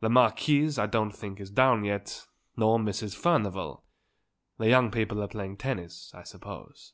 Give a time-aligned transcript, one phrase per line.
[0.00, 2.26] The Marquis I don't think is down yet,
[2.56, 3.14] nor Mrs.
[3.14, 3.84] Furnivall;
[4.58, 6.92] the young people are playing tennis, I suppose."